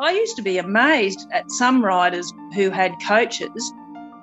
[0.00, 3.70] I used to be amazed at some riders who had coaches.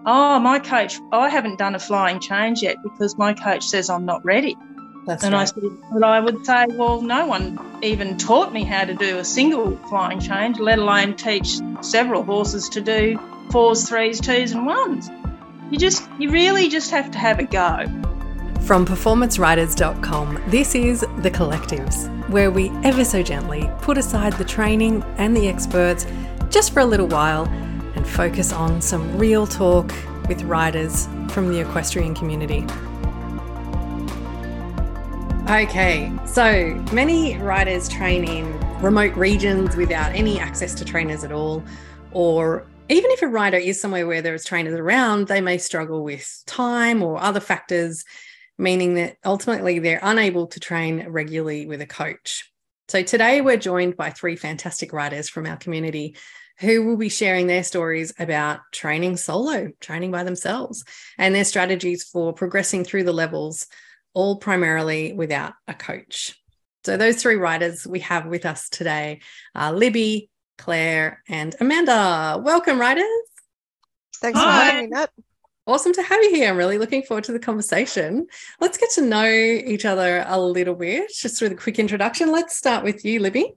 [0.07, 4.03] Oh, my coach, I haven't done a flying change yet because my coach says I'm
[4.03, 4.57] not ready.
[5.05, 5.41] That's and right.
[5.41, 5.63] I said,
[5.93, 9.77] but I would say, well, no one even taught me how to do a single
[9.87, 13.19] flying change, let alone teach several horses to do
[13.51, 15.11] fours, threes, twos, and ones.
[15.69, 17.85] You just, you really just have to have a go.
[18.61, 25.03] From performanceriders.com, this is The Collectives, where we ever so gently put aside the training
[25.17, 26.05] and the experts
[26.49, 27.45] just for a little while
[27.95, 29.93] and focus on some real talk
[30.27, 32.65] with riders from the equestrian community.
[35.49, 41.63] Okay, so many riders train in remote regions without any access to trainers at all,
[42.11, 46.43] or even if a rider is somewhere where there's trainers around, they may struggle with
[46.45, 48.03] time or other factors,
[48.57, 52.51] meaning that ultimately they're unable to train regularly with a coach.
[52.87, 56.15] So today we're joined by three fantastic riders from our community
[56.59, 60.83] who will be sharing their stories about training solo, training by themselves,
[61.17, 63.67] and their strategies for progressing through the levels
[64.13, 66.35] all primarily without a coach.
[66.83, 69.19] So, those three riders we have with us today
[69.53, 72.41] are Libby, Claire, and Amanda.
[72.43, 73.05] Welcome, riders.
[74.15, 75.11] Thanks for having me, Nat.
[75.67, 76.49] Awesome to have you here.
[76.49, 78.27] I'm really looking forward to the conversation.
[78.61, 82.31] Let's get to know each other a little bit, just with a quick introduction.
[82.31, 83.53] Let's start with you, Libby.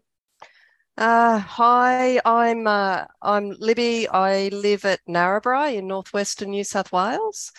[0.97, 4.09] Uh, hi, I'm uh, I'm Libby.
[4.09, 7.53] I live at Narrabri in northwestern New South Wales,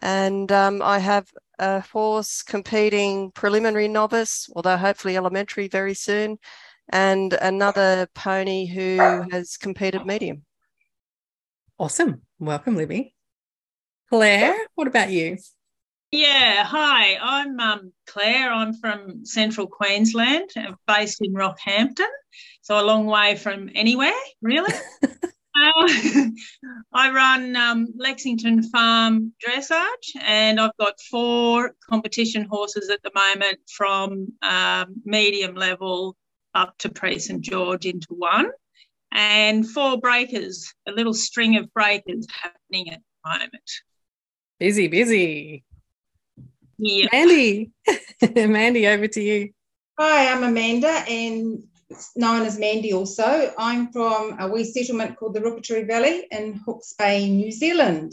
[0.00, 6.38] and um, I have a horse competing preliminary novice, although hopefully elementary very soon,
[6.90, 8.98] and another pony who
[9.32, 10.44] has competed medium.
[11.76, 12.22] Awesome.
[12.38, 13.15] Welcome, Libby.
[14.08, 15.38] Claire, what about you?
[16.12, 18.52] Yeah, hi, I'm um, Claire.
[18.52, 22.06] I'm from central Queensland, uh, based in Rockhampton,
[22.62, 24.72] so a long way from anywhere, really.
[25.56, 25.88] Uh,
[26.92, 33.58] I run um, Lexington Farm Dressage, and I've got four competition horses at the moment
[33.66, 36.16] from um, medium level
[36.54, 38.50] up to Pre St George Inter one,
[39.12, 43.70] and four breakers, a little string of breakers happening at the moment.
[44.58, 45.64] Busy, busy.
[46.78, 47.08] Yeah.
[47.12, 47.72] Mandy,
[48.34, 49.50] Mandy, over to you.
[49.98, 51.62] Hi, I'm Amanda, and
[52.16, 53.52] known as Mandy also.
[53.58, 58.12] I'm from a wee settlement called the Ruakituri Valley in Hawke's Bay, New Zealand.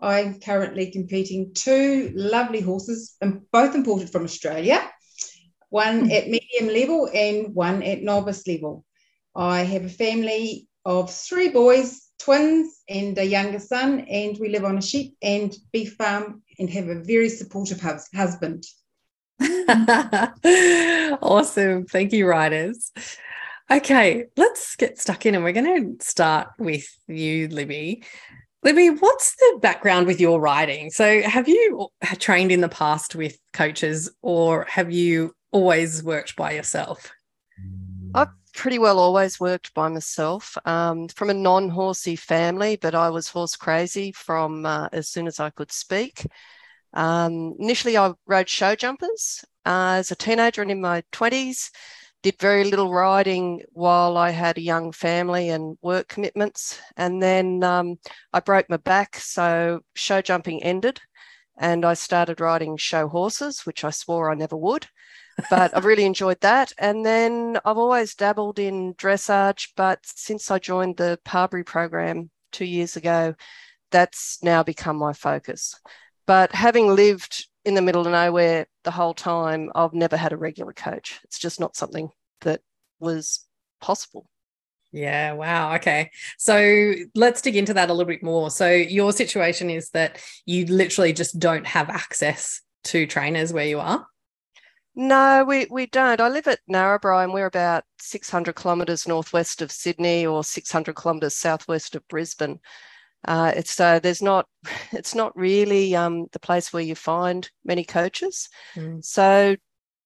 [0.00, 4.82] I'm currently competing two lovely horses, um, both imported from Australia,
[5.70, 8.84] one at medium level and one at novice level.
[9.34, 14.64] I have a family of three boys, twins, and a younger son, and we live
[14.64, 18.64] on a sheep and beef farm and have a very supportive hus- husband.
[21.22, 21.86] awesome.
[21.86, 22.92] Thank you, riders.
[23.70, 28.02] Okay, let's get stuck in and we're going to start with you, Libby.
[28.64, 30.90] Libby, what's the background with your riding?
[30.90, 36.52] So, have you trained in the past with coaches or have you always worked by
[36.52, 37.12] yourself?
[38.14, 38.28] I've
[38.58, 43.28] pretty well always worked by myself um, from a non horsey family, but I was
[43.28, 46.26] horse crazy from uh, as soon as I could speak.
[46.92, 51.70] Um, initially, I rode show jumpers uh, as a teenager and in my 20s.
[52.24, 56.80] Did very little riding while I had a young family and work commitments.
[56.96, 57.94] And then um,
[58.32, 61.00] I broke my back, so show jumping ended.
[61.58, 64.86] And I started riding show horses, which I swore I never would
[65.50, 66.72] but I've really enjoyed that.
[66.78, 72.64] And then I've always dabbled in dressage, but since I joined the Parbury program two
[72.64, 73.34] years ago,
[73.90, 75.78] that's now become my focus.
[76.26, 80.36] But having lived in the middle of nowhere the whole time, I've never had a
[80.36, 81.20] regular coach.
[81.24, 82.10] It's just not something
[82.42, 82.60] that
[83.00, 83.46] was
[83.80, 84.28] possible.
[84.92, 85.74] Yeah, wow.
[85.74, 86.10] Okay.
[86.38, 88.50] So let's dig into that a little bit more.
[88.50, 93.80] So, your situation is that you literally just don't have access to trainers where you
[93.80, 94.06] are?
[94.94, 96.20] No, we, we don't.
[96.20, 101.36] I live at Narrabri and we're about 600 kilometres northwest of Sydney or 600 kilometres
[101.36, 102.58] southwest of Brisbane.
[103.24, 104.46] Uh, it's so there's not
[104.92, 108.48] it's not really um, the place where you find many coaches.
[108.74, 109.04] Mm.
[109.04, 109.56] So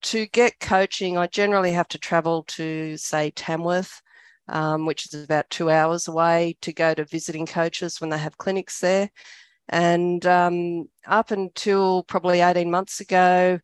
[0.03, 4.03] to get coaching, I generally have to travel to say Tamworth,
[4.49, 8.39] um, which is about two hours away, to go to visiting coaches when they have
[8.39, 9.11] clinics there.
[9.69, 13.61] And um, up until probably 18 months ago,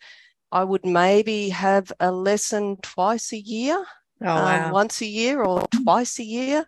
[0.53, 3.85] I would maybe have a lesson twice a year,
[4.21, 4.69] Oh, wow.
[4.69, 6.67] um, once a year or twice a year.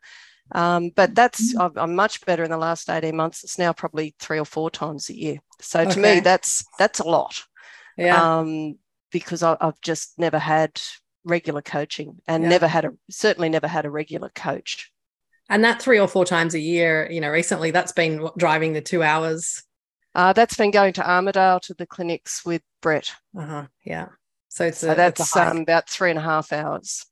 [0.52, 3.44] Um, but that's I'm, I'm much better in the last 18 months.
[3.44, 5.38] It's now probably three or four times a year.
[5.60, 6.00] So to Okay.
[6.00, 7.42] me, that's that's a lot.
[7.96, 8.28] yeah.
[8.30, 8.78] Um,
[9.12, 10.80] because I, I've just never had
[11.24, 12.48] regular coaching and Yeah.
[12.50, 14.90] never had a certainly never had a regular coach.
[15.48, 18.80] And that three or four times a year, you know, recently that's been driving the
[18.80, 19.62] two hours.
[20.14, 23.12] Uh, that's been going to Armidale to the clinics with Brett.
[23.36, 23.66] Uh-huh.
[23.84, 24.08] Yeah.
[24.48, 25.48] So it's So a, it's that's hike.
[25.50, 27.04] um, about three and a half hours,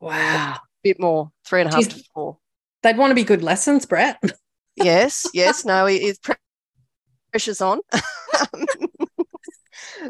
[0.00, 0.54] wow.
[0.56, 1.94] A bit more, three and a half Geez.
[2.02, 2.38] to four.
[2.82, 4.22] They'd want to be good lessons, Brett.
[4.76, 6.18] yes, yes, no, it, it
[7.32, 7.80] pressure's on.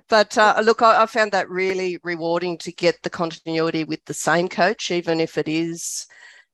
[0.09, 4.15] but uh, look, I, I found that really rewarding to get the continuity with the
[4.15, 6.07] same coach, even if it is,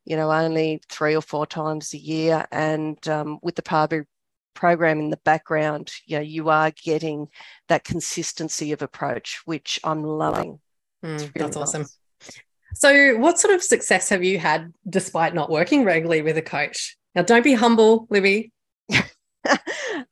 [0.04, 2.46] you know, only three or four times a year.
[2.50, 4.06] And um, with the Parbury
[4.54, 7.28] program in the background, you know, you are getting
[7.68, 10.60] that consistency of approach, which I'm loving.
[11.04, 11.82] Mm, really that's awesome.
[11.82, 11.96] nice.
[12.74, 16.96] So, what sort of success have you had despite not working regularly with a coach?
[17.14, 18.52] Now, don't be humble, Libby.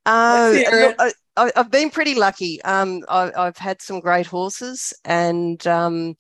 [0.07, 2.61] Uh, I, I've been pretty lucky.
[2.63, 6.17] Um, I, I've had some great horses, and um,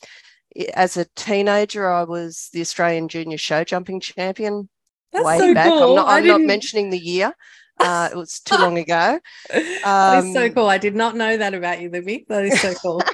[0.74, 4.68] as a teenager, I was the Australian Junior Show Jumping Champion
[5.12, 5.66] That's way so back.
[5.68, 5.90] cool.
[5.90, 7.32] I'm not, I'm not mentioning the year.
[7.80, 9.20] Uh, it was too long ago.
[9.50, 10.66] that is so Um, cool.
[10.66, 12.24] I did not know that about you, Libby.
[12.28, 13.02] That is so cool.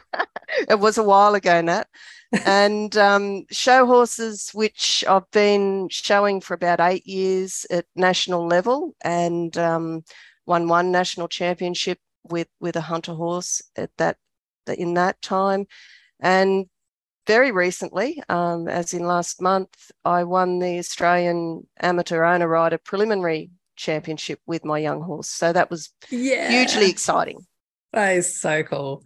[0.68, 1.88] It was a while ago, Nat.
[2.46, 8.94] and um, show horses, which I've been showing for about eight years at national level,
[9.02, 10.04] and um,
[10.46, 14.16] won one national championship with with a hunter horse at that
[14.66, 15.66] in that time,
[16.20, 16.66] and
[17.26, 23.50] very recently, um, as in last month, I won the Australian Amateur Owner Rider Preliminary
[23.76, 25.28] Championship with my young horse.
[25.28, 26.50] So that was yeah.
[26.50, 27.46] hugely exciting.
[27.92, 29.04] That is so cool.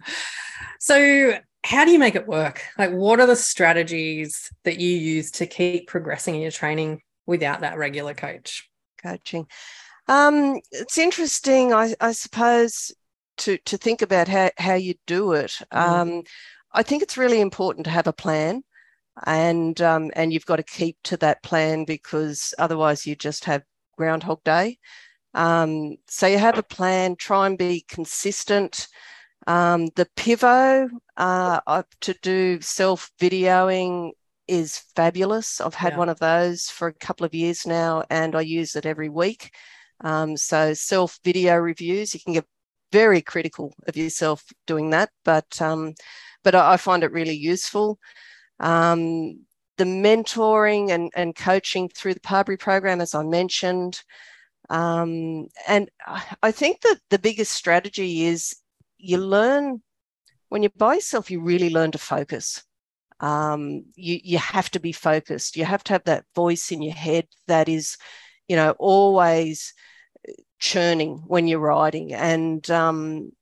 [0.81, 2.63] So, how do you make it work?
[2.79, 7.61] Like, what are the strategies that you use to keep progressing in your training without
[7.61, 8.69] that regular coach?
[9.03, 9.47] coaching.
[10.09, 12.93] Um, it's interesting, I, I suppose,
[13.39, 15.53] to to think about how how you do it.
[15.73, 15.79] Mm.
[15.79, 16.23] Um,
[16.73, 18.63] I think it's really important to have a plan,
[19.27, 23.63] and um, and you've got to keep to that plan because otherwise you just have
[23.97, 24.79] Groundhog Day.
[25.35, 27.17] Um, so you have a plan.
[27.17, 28.89] Try and be consistent.
[29.47, 34.13] Um, the Pivo uh, uh, to do self videoing
[34.47, 35.61] is fabulous.
[35.61, 35.99] I've had Yeah.
[35.99, 39.53] one of those for a couple of years now, and I use it every week.
[40.03, 42.47] Um, so self video reviews, you can get
[42.93, 45.95] very critical of yourself doing that, but um,
[46.45, 47.99] but I, I find it really useful.
[48.61, 49.45] Um,
[49.77, 54.03] the mentoring and, and coaching through the Parbury program, as I mentioned.
[54.71, 55.89] Um, and
[56.43, 58.57] I think that the biggest strategy is
[58.99, 59.83] you learn
[60.49, 62.63] when you're by yourself, you really learn to focus.
[63.21, 65.57] Um, you, you have to be focused.
[65.57, 67.97] You have to have that voice in your head that is,
[68.49, 69.75] you know, always
[70.59, 72.13] churning when you're riding.
[72.15, 73.33] And um,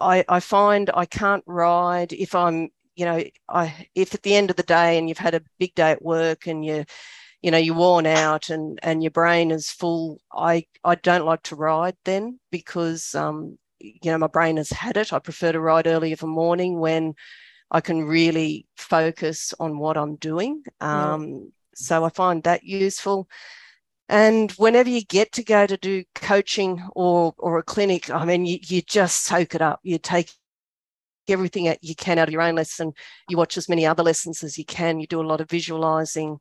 [0.00, 4.50] I, I find I can't ride if I'm, you know, I if at the end
[4.50, 6.84] of the day and you've had a big day at work and you,
[7.42, 10.20] you know, you're worn out and and your brain is full.
[10.32, 14.96] I I don't like to ride then because um, you know my brain has had
[14.96, 15.12] it.
[15.12, 17.14] I prefer to ride early of a morning when
[17.70, 20.62] I can really focus on what I'm doing.
[20.90, 21.14] Yeah.
[21.14, 23.28] Um, So I find that useful.
[24.12, 28.44] And whenever you get to go to do coaching or or a clinic, I mean,
[28.44, 29.80] you, you just soak it up.
[29.82, 30.30] You take
[31.28, 32.92] everything that you can out of your own lesson.
[33.30, 35.00] You watch as many other lessons as you can.
[35.00, 36.38] You do a lot of visualizing.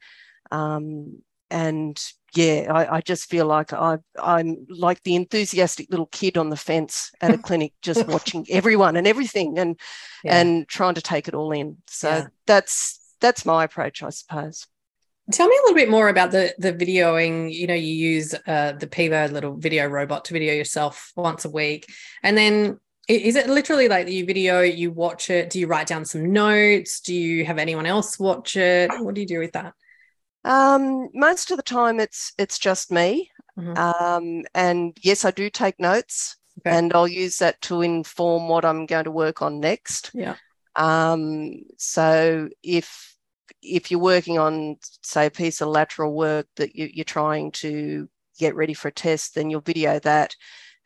[0.52, 2.02] Um, and
[2.36, 6.58] yeah, I, I just feel like I, I'm like the enthusiastic little kid on the
[6.58, 9.80] fence at a clinic, just watching everyone and everything and
[10.24, 10.42] Yeah.
[10.42, 11.78] and trying to take it all in.
[11.88, 12.28] So Yeah.
[12.48, 14.68] that's that's my approach, I suppose.
[15.32, 17.54] Tell me a little bit more about the the videoing.
[17.54, 21.50] You know, you use uh, the Pivo little video robot to video yourself once a
[21.50, 21.86] week,
[22.24, 25.50] and then is it literally like you video, you watch it?
[25.50, 27.02] Do you write down some notes?
[27.02, 28.90] Do you have anyone else watch it?
[29.00, 29.74] What do you do with that?
[30.44, 33.30] Um, most of the time, it's it's just me.
[33.58, 33.78] Mhm.
[33.78, 36.76] Um, and yes, I do take notes, Okay.
[36.76, 40.12] and I'll use that to inform what I'm going to work on next.
[40.14, 40.36] Yeah.
[40.76, 43.11] Um, so if
[43.62, 48.10] if you're working on, say, a piece of lateral work that you, you're trying to
[48.40, 50.36] get ready for a test, then you'll video that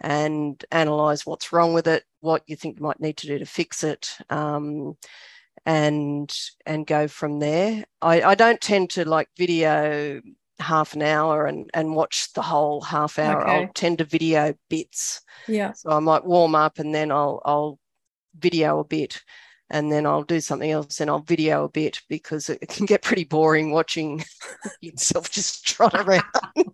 [0.02, 3.46] and analyze what's wrong with it, what you think you might need to do to
[3.46, 4.18] fix it.
[4.30, 4.98] Um,
[5.66, 6.32] and
[6.66, 7.86] and go from there.
[8.02, 10.22] I, I don't tend to like video
[10.60, 13.42] half an hour and and watch the whole half hour.
[13.42, 13.52] Okay.
[13.52, 15.22] I'll tend to video bits.
[15.48, 15.74] Yeah.
[15.74, 17.80] So I might warm up and then I'll I'll
[18.38, 19.22] video a bit
[19.70, 23.02] and then I'll do something else and I'll video a bit because it can get
[23.02, 24.24] pretty boring watching
[24.82, 26.24] yourself just trot around.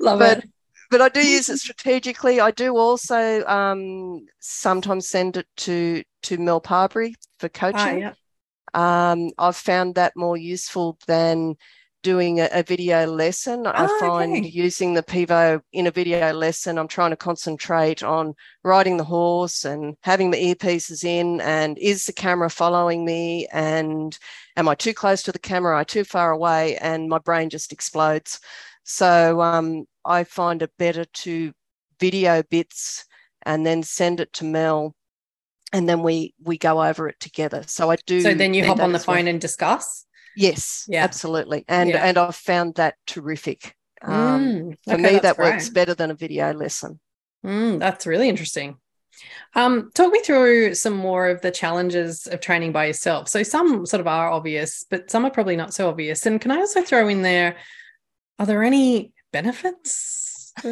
[0.00, 0.50] Love But- it.
[0.90, 2.40] but I do use it strategically.
[2.40, 8.00] I do also um, sometimes send it to to Mel Parbury for Ah, coaching.
[8.00, 8.12] yeah.
[8.74, 11.56] Um, I've found that more useful than
[12.02, 13.66] doing a, a video lesson.
[13.66, 14.48] Oh, I find okay.
[14.48, 19.64] using the Pivo in a video lesson, I'm trying to concentrate on riding the horse
[19.64, 24.18] and having the earpieces in and is the camera following me and
[24.56, 25.74] am I too close to the camera?
[25.74, 26.76] Am I too far away?
[26.78, 28.40] And my brain just explodes.
[28.84, 31.52] So um, I find it better to
[31.98, 33.04] video bits
[33.42, 34.94] and then send it to Mel
[35.72, 37.62] and then we we go over it together.
[37.66, 38.20] So I do.
[38.20, 39.16] So then you hop on the as well.
[39.16, 40.06] phone and discuss.
[40.34, 41.00] Yes, Yeah.
[41.00, 41.96] absolutely, and Yeah.
[41.96, 43.76] and I've found that terrific.
[44.02, 47.00] Um, Mm, for okay, me, that works better than a video lesson.
[47.44, 48.76] Mm, that's really interesting.
[49.54, 53.28] Um, talk me through some more of the challenges of training by yourself.
[53.28, 56.26] So some sort of are obvious, but some are probably not so obvious.
[56.26, 57.56] And can I also throw in there,
[58.38, 60.54] are there any benefits?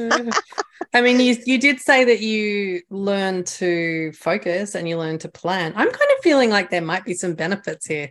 [0.94, 5.28] I mean, you you did say that you learn to focus and you learn to
[5.28, 5.72] plan.
[5.76, 8.10] I'm kind of feeling like there might be some benefits here.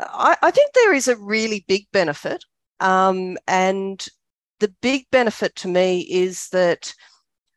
[0.00, 2.44] I, I think there is a really big benefit,
[2.80, 4.04] um, and
[4.60, 6.92] the big benefit to me is that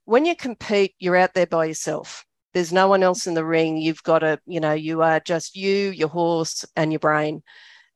[0.06, 2.26] when you compete, you're out there by yourself.
[2.54, 3.78] There's no one else in the ring.
[3.78, 7.42] You've got to, you know, you are just you, your horse, and your brain.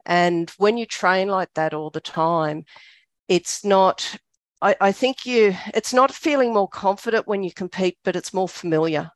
[0.05, 2.63] And when you train like that all the time,
[3.27, 4.17] it's not,
[4.61, 8.47] I, I think you, it's not feeling more confident when you compete, but it's more
[8.47, 9.11] familiar.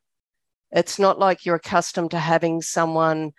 [0.70, 3.32] It's not like you're accustomed to having someone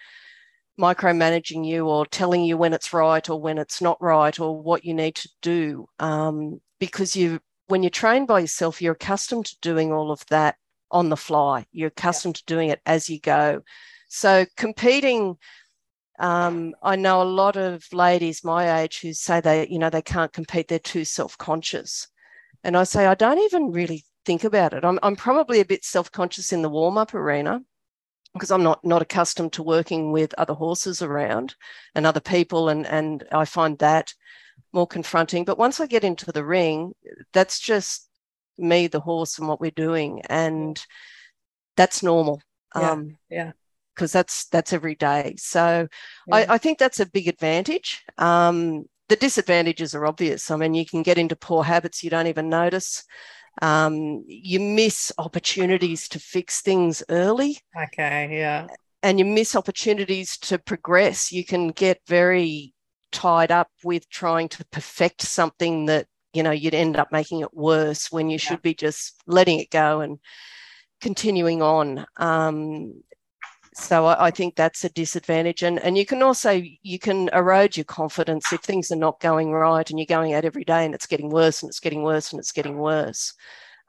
[0.80, 4.84] micromanaging you or telling you when it's right or when it's not right or what
[4.84, 5.88] you need to do.
[6.00, 10.56] Um, because you, when you're trained by yourself, you're accustomed to doing all of that
[10.92, 11.66] on the fly.
[11.72, 13.62] You're accustomed to doing it as you go.
[14.10, 15.38] So competing,
[16.20, 20.04] um, I know a lot of ladies my age who say they, you know, they
[20.04, 20.68] can't compete.
[20.68, 22.08] They're too self-conscious,
[22.64, 24.86] and I say I don't even really think about it.
[24.86, 27.62] I'm, I'm probably a bit self-conscious in the warm-up arena
[28.34, 31.56] because I'm not not accustomed to working with other horses around
[31.96, 34.14] and other people, and and I find that
[34.74, 35.46] more confronting.
[35.46, 36.94] But once I get into the ring,
[37.34, 38.10] that's just
[38.58, 40.84] me, the horse, and what we're doing, and
[41.76, 42.42] that's normal.
[42.76, 43.52] Yeah, Um, yeah.
[43.96, 45.36] because that's that's every day.
[45.38, 45.88] So
[46.28, 46.36] Yeah.
[46.36, 48.04] I, I think that's a big advantage.
[48.18, 50.50] Um, the disadvantages are obvious.
[50.50, 53.04] I mean, you can get into poor habits you don't even notice.
[53.62, 58.68] Um, you miss opportunities to fix things early Okay, yeah.
[59.04, 61.32] and you miss opportunities to progress.
[61.32, 62.74] You can get very
[63.12, 67.54] tied up with trying to perfect something that, you know, you'd end up making it
[67.54, 70.18] worse when you should be just letting it go and
[71.00, 72.06] continuing on.
[72.18, 73.04] Um,
[73.76, 75.64] so I, I think that's a disadvantage.
[75.64, 79.52] And, and you can also, you can erode your confidence if things are not going
[79.52, 82.32] right and you're going out every day and it's getting worse and it's getting worse
[82.32, 83.34] and it's getting worse.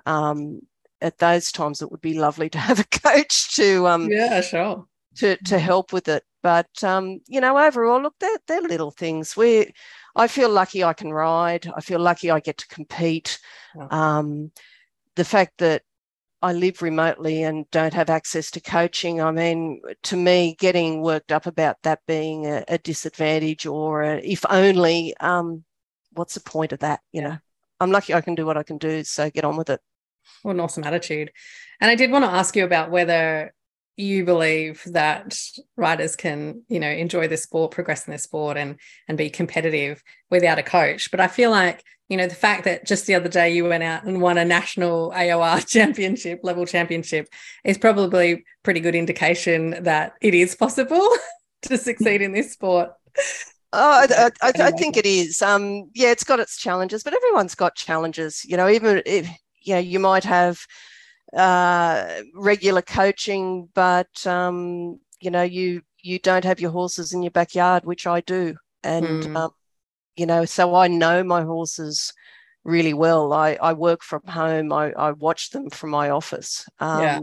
[0.06, 0.60] Um,
[1.00, 4.86] at those times, it would be lovely to have a coach to um, Yeah, sure.
[5.16, 6.24] to to help with it.
[6.42, 9.36] But um, you know, overall, look, they're they're little things.
[9.36, 9.72] We,
[10.16, 11.70] I feel lucky I can ride.
[11.76, 13.38] I feel lucky I get to compete.
[13.76, 13.88] Yeah.
[13.90, 14.50] Um,
[15.16, 15.82] the fact that
[16.44, 21.32] I live remotely and don't have access to coaching, I mean, to me, getting worked
[21.32, 25.64] up about that being a, a disadvantage or a, if only, um,
[26.12, 27.00] what's the point of that?
[27.12, 27.38] You know,
[27.80, 29.80] I'm lucky I can do what I can do, so get on with it.
[30.42, 31.32] What an awesome attitude.
[31.80, 33.54] And I did want to ask you about whether
[33.96, 35.38] you believe that
[35.76, 40.02] riders can, you know, enjoy the sport, progress in the sport and and be competitive
[40.30, 41.10] without a coach.
[41.10, 43.84] But I feel like, you know, the fact that just the other day you went
[43.84, 47.28] out and won a national AOR championship, level championship,
[47.64, 51.08] is probably pretty good indication that it is possible
[51.62, 52.90] to succeed in this sport.
[53.76, 55.42] Oh, I, I, I, think it is.
[55.42, 58.44] Um, yeah, it's got its challenges, but everyone's got challenges.
[58.44, 59.28] You know, even if
[59.62, 60.64] you know, you might have
[61.36, 67.30] uh, regular coaching, but um, you know, you you don't have your horses in your
[67.30, 69.36] backyard, which I do, and Mm.
[69.36, 69.50] um,
[70.16, 72.12] you know, so I know my horses
[72.64, 73.32] really well.
[73.32, 74.72] I, I work from home.
[74.72, 76.66] I, I watch them from my office.
[76.80, 77.20] Um, Yeah.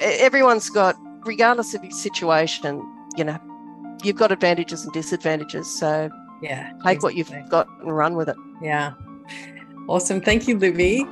[0.00, 2.82] Everyone's got, regardless of your situation,
[3.16, 3.38] you know,
[4.02, 5.68] you've got advantages and disadvantages.
[5.78, 6.08] So
[6.40, 6.72] Yeah.
[6.82, 8.36] take what you've got and run with it.
[8.62, 8.94] Yeah.
[9.86, 10.20] Awesome.
[10.20, 11.06] Thank you, Libby.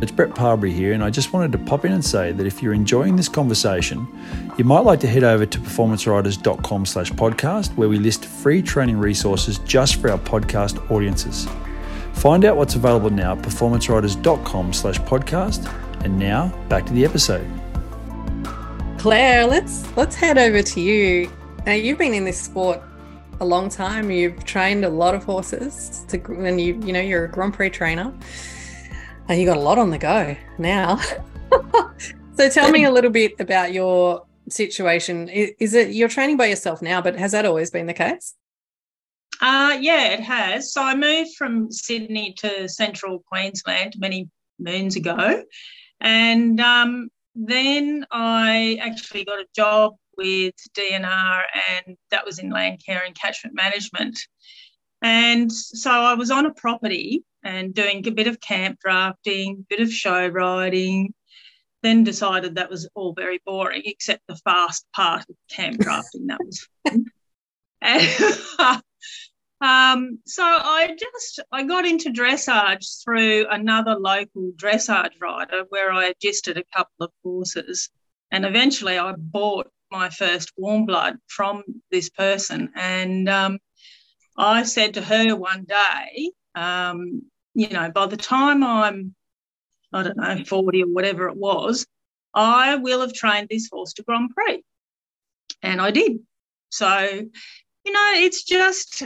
[0.00, 2.62] It's Brett Parbury here, and I just wanted to pop in and say that if
[2.62, 4.06] you're enjoying this conversation,
[4.56, 8.96] you might like to head over to performanceriders.com slash podcast, where we list free training
[8.96, 11.48] resources just for our podcast audiences.
[12.12, 15.68] Find out what's available now at performanceriders.com slash podcast.
[16.04, 17.46] And now back to the episode.
[18.98, 21.28] Claire, let's let's head over to you.
[21.66, 22.80] Now you've been in this sport
[23.40, 24.12] a long time.
[24.12, 27.70] You've trained a lot of horses to and you you know you're a Grand Prix
[27.70, 28.12] trainer.
[29.28, 30.96] And you got a lot on the go now.
[32.36, 36.80] so tell me a little bit about your situation, is it you're training by yourself
[36.80, 38.34] now, but has that always been the case?
[39.42, 40.72] Uh, yeah, it has.
[40.72, 45.44] So I moved from Sydney to central Queensland many moons ago.
[46.00, 52.80] And um, then I actually got a job with DNR, and that was in land
[52.84, 54.18] care and catchment management.
[55.02, 59.66] And so I was on a property and doing a bit of camp drafting, a
[59.74, 61.14] bit of show riding,
[61.82, 66.26] then decided that was all very boring, except the fast part of camp drafting.
[66.26, 67.06] that was fun.
[67.80, 68.82] and,
[69.62, 76.12] um, so I just I got into dressage through another local dressage rider where I
[76.12, 77.88] adjusted a couple of courses,
[78.30, 82.72] and eventually I bought my first warm blood from this person.
[82.74, 83.58] And um,
[84.36, 87.22] I said to her one day, um,
[87.58, 89.16] you know, by the time I'm,
[89.92, 91.84] I don't know, 40 or whatever it was,
[92.32, 94.62] I will have trained this horse to Grand Prix.
[95.60, 96.20] And I did.
[96.70, 96.88] So,
[97.84, 99.02] you know, it's just,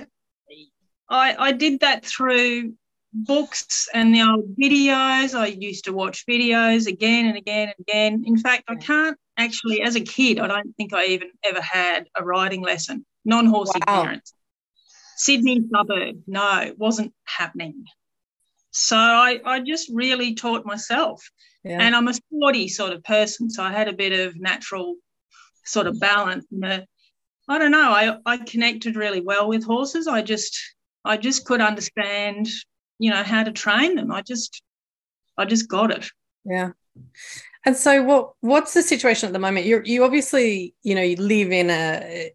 [1.08, 2.74] I, I did that through
[3.14, 5.34] books and the old videos.
[5.34, 8.24] I used to watch videos again and again and again.
[8.26, 12.06] In fact, I can't actually, as a kid, I don't think I even ever had
[12.14, 14.02] a riding lesson, non horsey wow.
[14.02, 14.34] parents.
[15.16, 17.84] Sydney suburb, no, it wasn't happening.
[18.72, 21.22] So I, I just really taught myself.
[21.62, 21.78] Yeah.
[21.80, 24.96] And I'm a sporty sort of person, so I had a bit of natural
[25.64, 26.44] sort of balance.
[26.50, 26.86] And
[27.48, 30.08] I don't know, I, I connected really well with horses.
[30.08, 30.58] I just
[31.04, 32.48] I just could understand,
[32.98, 34.10] you know, how to train them.
[34.10, 34.62] I just
[35.36, 36.08] I just got it.
[36.44, 36.70] Yeah.
[37.64, 39.66] And so what what's the situation at the moment?
[39.66, 42.32] You you obviously, you know, you live in a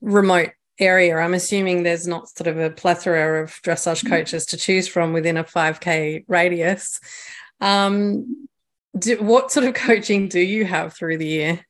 [0.00, 1.16] remote area.
[1.16, 4.08] I'm assuming there's not sort of a plethora of dressage mm-hmm.
[4.08, 7.00] coaches to choose from within a 5k radius.
[7.60, 8.48] Um,
[8.98, 11.66] do, what sort of coaching do you have through the year?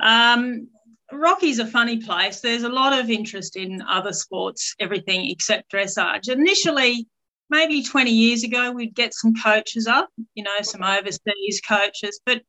[0.00, 0.68] Um,
[1.12, 2.40] Rocky's a funny place.
[2.40, 6.28] There's a lot of interest in other sports, everything except dressage.
[6.28, 7.06] Initially,
[7.48, 12.42] maybe 20 years ago, we'd get some coaches up, you know, some overseas coaches, but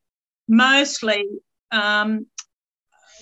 [0.49, 1.25] mostly
[1.71, 2.25] um,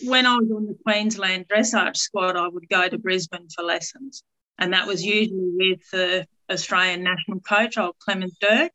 [0.03, 4.23] when I was on the Queensland dressage squad, I would go to Brisbane for lessons.
[4.59, 8.71] And that was usually with the Australian national coach, old Clemens Dirk.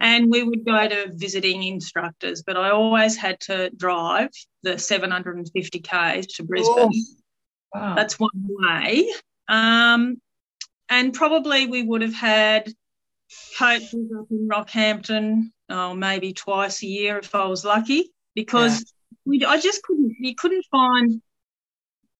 [0.00, 4.28] And we would go to visiting instructors, but I always had to drive
[4.62, 6.74] the 750 Ks to Brisbane.
[6.76, 6.90] Oh,
[7.74, 7.94] wow.
[7.94, 9.10] That's one way.
[9.48, 10.20] Um,
[10.90, 12.70] and probably we would have had
[13.58, 18.86] coaches up in Rockhampton, oh, maybe twice a year if I was lucky, because yeah.
[19.26, 21.20] We, I just couldn't, you couldn't find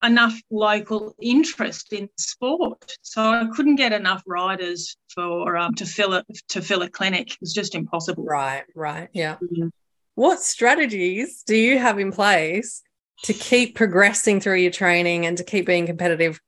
[0.03, 2.93] enough local interest in sport.
[3.03, 7.33] So I couldn't get enough riders for um, to fill it to fill a clinic.
[7.33, 8.25] It was just impossible.
[8.25, 9.37] Right, right, yeah.
[9.37, 9.69] Mm-hmm.
[10.15, 12.83] What strategies do you have in place
[13.25, 16.41] to keep progressing through your training and to keep being competitive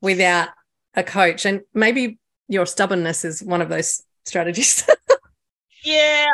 [0.00, 0.48] without
[0.94, 1.44] a coach?
[1.44, 4.88] And maybe your stubbornness is one of those strategies.
[5.84, 6.26] yeah,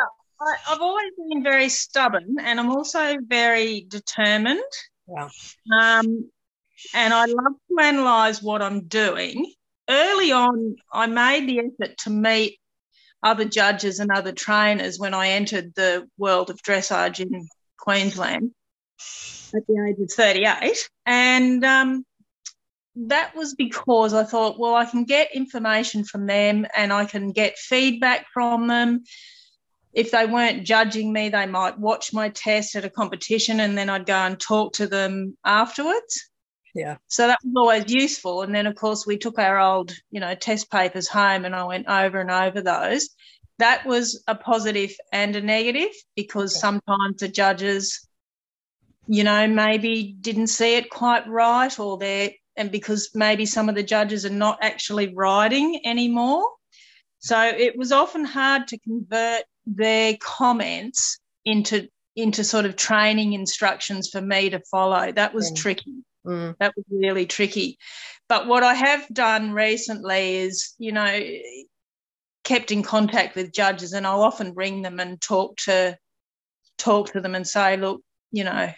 [0.47, 4.61] I, have always been very stubborn, and I'm also very determined.
[5.05, 5.29] Wow.
[5.79, 6.29] Um,
[6.93, 9.51] and I love to analyze what I'm doing.
[9.89, 12.59] Early on, I made the effort to meet
[13.21, 18.51] other judges and other trainers when I entered the world of dressage in Queensland
[19.55, 20.89] at the age of 38.
[21.05, 22.05] And um,
[22.95, 27.31] that was because I thought, well, I can get information from them and I can
[27.31, 29.03] get feedback from them.
[29.93, 33.89] If they weren't judging me, they might watch my test at a competition and then
[33.89, 36.29] I'd go and talk to them afterwards.
[36.73, 36.97] Yeah.
[37.07, 38.41] So that was always useful.
[38.41, 41.63] And then, of course, we took our old, you know, test papers home and I
[41.65, 43.09] went over and over those.
[43.59, 48.07] That was a positive and a negative because sometimes the judges,
[49.07, 53.75] you know, maybe didn't see it quite right or they're, and because maybe some of
[53.75, 56.45] the judges are not actually riding anymore.
[57.19, 64.09] So it was often hard to convert their comments into into sort of training instructions
[64.09, 65.11] for me to follow.
[65.11, 65.61] That was yeah.
[65.61, 66.03] tricky.
[66.25, 66.55] Mm.
[66.59, 67.77] That was really tricky.
[68.29, 71.19] But what I have done recently is, you know,
[72.43, 75.97] kept in contact with judges, and I'll often ring them and talk to
[76.77, 78.71] talk to them and say, look, you know,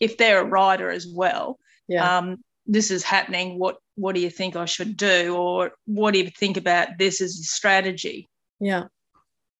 [0.00, 2.18] if they're a rider as well, yeah.
[2.18, 3.58] um, this is happening.
[3.58, 7.20] What what do you think I should do, or what do you think about this
[7.20, 8.28] as a strategy?
[8.60, 8.84] Yeah.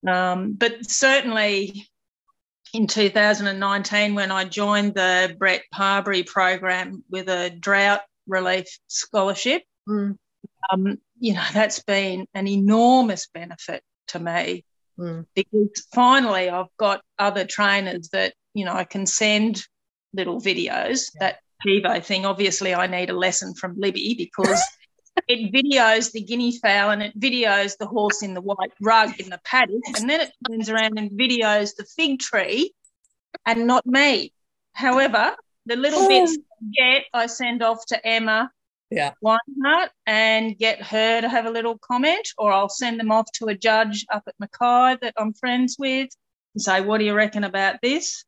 [0.07, 1.89] Um, but certainly,
[2.75, 9.63] in 2019 when I joined the Brett Parbury program with a drought relief scholarship.
[9.89, 10.19] Mm.
[10.71, 14.65] Um, you know, that's been an enormous benefit to me
[14.99, 15.25] mm.
[15.35, 19.63] because finally I've got other trainers that you know, I can send
[20.13, 21.11] little videos.
[21.15, 21.21] Yeah.
[21.21, 24.63] That Pivo thing, obviously, I need a lesson from Libby because
[25.27, 29.31] it videos the guinea fowl and it videos the horse in the white rug in
[29.31, 32.73] the paddock, and then it turns around and videos the fig tree
[33.47, 34.33] and not me.
[34.73, 35.35] However,
[35.67, 36.09] the little oh.
[36.09, 38.51] bits I get, I send off to Emma
[38.91, 39.13] yeah.
[39.23, 43.47] Weinhardt and get her to have a little comment, or I'll send them off to
[43.47, 46.09] a judge up at Mackay that I'm friends with
[46.55, 48.25] and say, What do you reckon about this?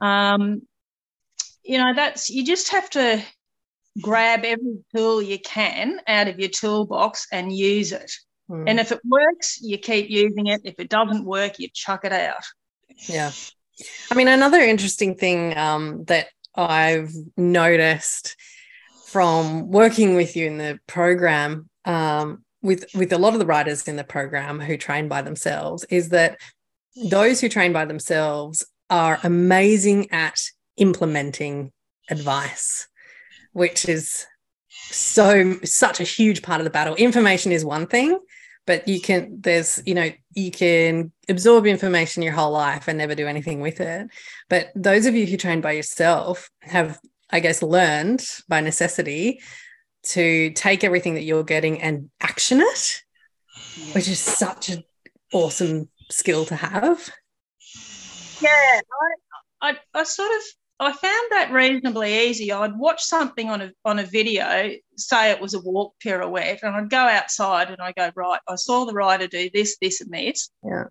[0.00, 0.62] Um,
[1.62, 3.22] you know, that's you just have to
[4.00, 8.12] grab every tool you can out of your toolbox and use it.
[8.50, 8.64] Mm.
[8.66, 10.62] And if it works, you keep using it.
[10.64, 12.44] If it doesn't work, you chuck it out.
[13.06, 13.30] Yeah.
[14.10, 18.36] I mean, another interesting thing um, that I've noticed
[19.06, 23.88] from working with you in the program um, with with a lot of the riders
[23.88, 26.38] in the program who train by themselves is that
[27.08, 30.40] those who train by themselves are amazing at
[30.76, 31.72] implementing
[32.10, 32.88] advice
[33.52, 34.26] which is
[34.68, 36.94] so such a huge part of the battle.
[36.96, 38.18] Information is one thing
[38.66, 43.14] but you can there's you know you can absorb information your whole life and never
[43.14, 44.08] do anything with it.
[44.48, 46.98] But those of you who train by yourself have
[47.32, 49.40] i guess learned by necessity
[50.02, 53.02] to take everything that you're getting and action it
[53.92, 54.84] which is such an
[55.32, 57.10] awesome skill to have.
[58.40, 58.80] Yeah
[59.62, 60.42] I, I, I sort of
[60.80, 62.50] I found that reasonably easy.
[62.50, 66.74] I'd watch something on a on a video, say it was a walk pirouette, and
[66.74, 68.40] I'd go outside and I go right.
[68.48, 70.50] I saw the rider do this, this, and this.
[70.64, 70.84] Yeah.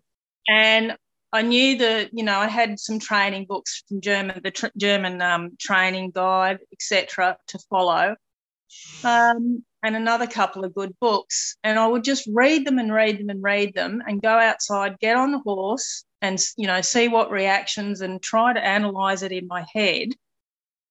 [0.47, 0.95] And
[1.33, 5.23] I knew that you know I had some training books from German, the tr- German
[5.23, 8.15] um, training guide, etc., to follow,
[9.03, 11.57] um, and another couple of good books.
[11.63, 14.99] And I would just read them and read them and read them, and go outside,
[14.99, 19.31] get on the horse, and you know see what reactions and try to analyze it
[19.31, 20.09] in my head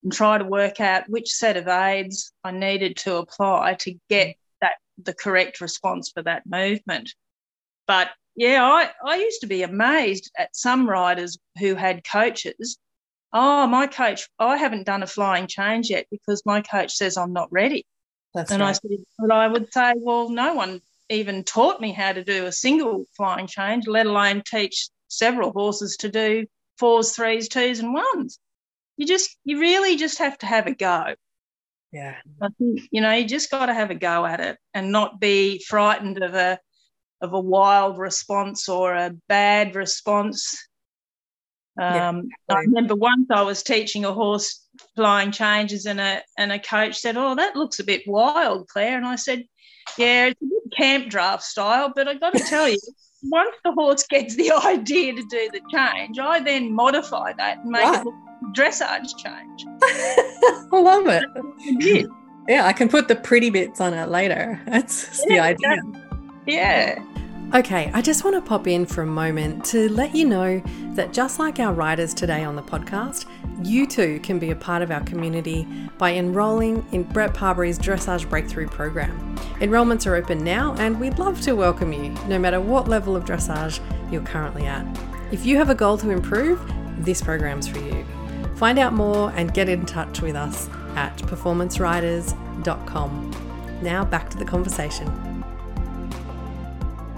[0.02, 4.28] and try to work out which set of aids I needed to apply to get
[4.28, 4.36] mm.
[4.60, 7.10] that the correct response for that movement.
[7.86, 12.78] But yeah, I, I used to be amazed at some riders who had coaches.
[13.32, 17.32] Oh, my coach, I haven't done a flying change yet because my coach says I'm
[17.32, 17.84] not ready.
[18.34, 18.68] That's and right.
[18.68, 22.46] I said, but I would say, well, no one even taught me how to do
[22.46, 26.46] a single flying change, let alone teach several horses to do
[26.78, 28.38] fours, threes, twos, and ones.
[28.96, 31.14] You just, you really just have to have a go.
[31.92, 32.16] Yeah.
[32.42, 35.20] I think, you know, you just got to have a go at it and not
[35.20, 36.58] be frightened of a,
[37.20, 40.68] of a wild response or a bad response.
[41.80, 42.56] Um, yeah.
[42.56, 44.66] I remember once I was teaching a horse
[44.96, 48.96] flying changes, and a and a coach said, "Oh, that looks a bit wild, Claire."
[48.96, 49.44] And I said,
[49.96, 52.78] "Yeah, it's a bit camp draft style, but I got to tell you,
[53.22, 57.70] once the horse gets the idea to do the change, I then modify that and
[57.70, 58.00] make right.
[58.00, 58.14] it look
[58.54, 59.66] dressage change.
[60.72, 62.08] I love it.
[62.48, 64.60] Yeah, I can put the pretty bits on it later.
[64.66, 65.82] That's yeah, the idea.
[66.46, 67.04] yeah.
[67.54, 70.60] Okay, I just want to pop in for a moment to let you know
[70.92, 73.24] that just like our riders today on the podcast,
[73.62, 78.28] you too can be a part of our community by enrolling in Brett Parbury's Dressage
[78.28, 79.34] Breakthrough Program.
[79.60, 83.24] Enrollments are open now, and we'd love to welcome you, no matter what level of
[83.24, 83.80] dressage
[84.12, 84.84] you're currently at.
[85.32, 86.60] If you have a goal to improve,
[86.98, 88.04] this program's for you.
[88.56, 93.78] Find out more and get in touch with us at performanceriders.com.
[93.80, 95.27] Now back to the conversation.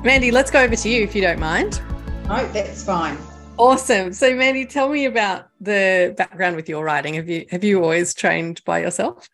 [0.03, 1.83] Mandy, let's go over to you if you don't mind.
[2.27, 3.19] No, that's fine.
[3.59, 4.15] Awesome.
[4.15, 7.15] So, Mandy, tell me about the background with your riding.
[7.15, 9.29] Have you have you always trained by yourself?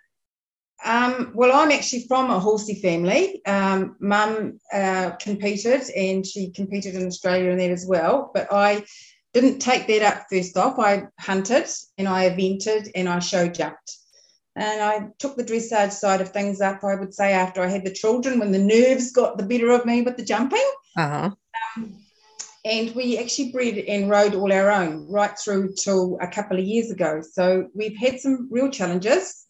[0.84, 3.44] Um, well, I'm actually from a horsey family.
[3.46, 8.32] Um, Mum uh, competed, and she competed in Australia and that as well.
[8.34, 8.84] But I
[9.34, 10.80] didn't take that up first off.
[10.80, 13.98] I hunted and I evented and I show jumped.
[14.56, 17.84] And I took the dressage side of things up, I would say, after I had
[17.84, 20.66] the children, when the nerves got the better of me with the jumping.
[20.96, 21.30] Uh-huh.
[21.76, 21.98] Um,
[22.64, 26.64] and we actually bred and rode all our own right through till a couple of
[26.64, 27.22] years ago.
[27.22, 29.44] So we've had some real challenges.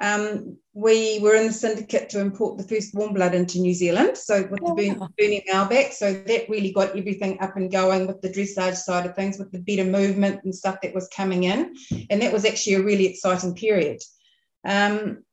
[0.00, 4.16] Um, we were in the syndicate to import the first warm blood into New Zealand.
[4.16, 8.20] So with the burn, burning Malbec, so that really got everything up and going with
[8.20, 11.74] the dressage side of things, with the better movement and stuff that was coming in.
[12.08, 14.00] And that was actually a really exciting period.
[14.64, 15.24] Um,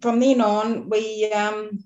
[0.00, 1.82] from then on, we um,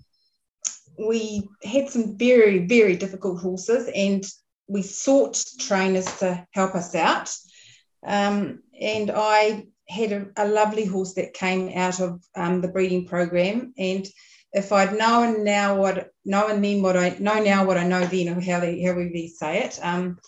[0.98, 4.24] we had some very very difficult horses, and
[4.68, 7.34] we sought trainers to help us out.
[8.04, 13.06] Um, and I had a, a, lovely horse that came out of um, the breeding
[13.06, 14.06] program, and
[14.52, 18.28] if I'd known now what known then what I know now what I know then,
[18.28, 20.18] or how they how we say it, um,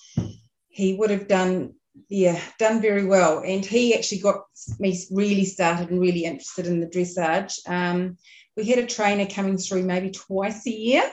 [0.68, 1.74] he would have done
[2.08, 3.40] yeah, done very well.
[3.40, 4.44] And he actually got
[4.78, 7.58] me really started and really interested in the dressage.
[7.68, 8.16] Um,
[8.56, 11.10] we had a trainer coming through maybe twice a year.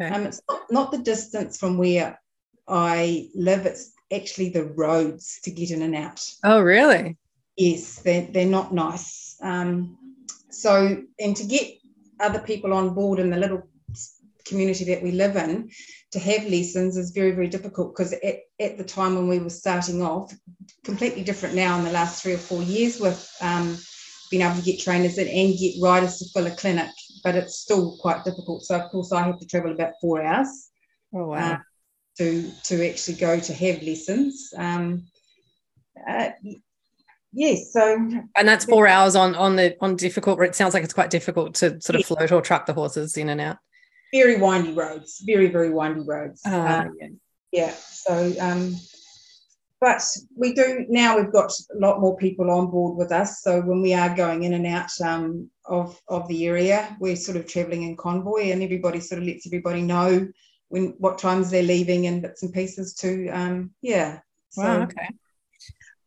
[0.00, 0.14] Okay.
[0.14, 2.20] Um, it's not, not the distance from where
[2.68, 6.22] I live, it's actually the roads to get in and out.
[6.44, 7.16] Oh, really?
[7.56, 9.36] Yes, they're, they're not nice.
[9.40, 9.96] Um,
[10.50, 11.72] so, and to get
[12.20, 13.68] other people on board in the little
[14.46, 15.70] community that we live in
[16.16, 19.50] to have lessons is very, very difficult because at, at the time when we were
[19.50, 20.34] starting off,
[20.82, 23.76] completely different now in the last three or four years with um,
[24.30, 26.88] being able to get trainers in and get riders to fill a clinic,
[27.22, 28.62] but it's still quite difficult.
[28.62, 30.70] So, of course, I have to travel about four hours.
[31.14, 31.52] Oh, wow.
[31.52, 31.58] Uh,
[32.16, 34.54] to, to actually go to have lessons.
[34.56, 35.06] Um,
[36.08, 36.30] uh,
[37.32, 37.96] yes so
[38.36, 41.54] and that's four hours on on the on difficult it sounds like it's quite difficult
[41.54, 43.58] to sort of float or truck the horses in and out
[44.16, 47.08] very windy roads very very windy roads uh, um, yeah.
[47.52, 48.76] yeah so um
[49.80, 50.02] but
[50.36, 53.80] we do now we've got a lot more people on board with us so when
[53.82, 57.82] we are going in and out um, of of the area we're sort of traveling
[57.82, 60.26] in convoy and everybody sort of lets everybody know
[60.68, 64.18] when what times they're leaving and bits and pieces to um yeah
[64.50, 65.08] so, wow okay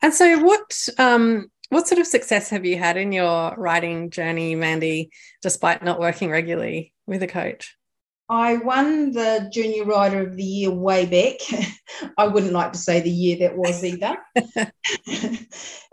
[0.02, 4.56] and so, what um, what sort of success have you had in your riding journey,
[4.56, 7.76] Mandy, despite not working regularly with a coach?
[8.30, 11.40] I won the Junior Rider of the Year way back.
[12.18, 14.18] I wouldn't like to say the year that was either.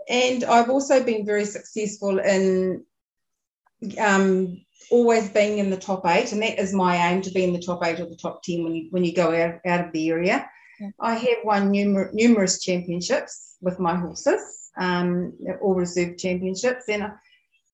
[0.07, 2.85] and I've also been very successful in
[3.99, 7.53] um, always being in the top eight, and that is my aim to be in
[7.53, 9.91] the top eight or the top ten when you when you go out, out of
[9.91, 10.47] the area.
[10.79, 10.89] Yeah.
[10.99, 16.87] I have won numer- numerous championships with my horses, um, all reserve championships.
[16.87, 17.11] And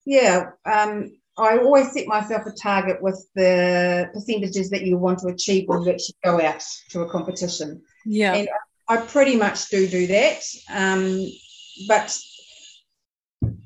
[0.06, 5.28] yeah, um, I always set myself a target with the percentages that you want to
[5.28, 7.82] achieve when you actually go out to a competition.
[8.06, 8.34] Yeah.
[8.34, 8.50] And
[8.88, 10.44] I pretty much do do that.
[10.70, 11.26] Um,
[11.88, 12.16] but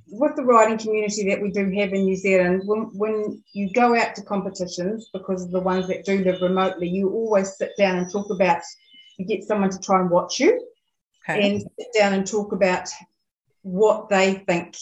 [0.09, 3.95] with the riding community that we do have in New Zealand, when, when you go
[3.95, 7.97] out to competitions, because of the ones that do live remotely, you always sit down
[7.97, 8.61] and talk about,
[9.17, 10.65] you get someone to try and watch you
[11.29, 11.49] okay.
[11.49, 12.87] and sit down and talk about
[13.63, 14.77] what they think